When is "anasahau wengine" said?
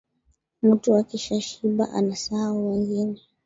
1.89-3.21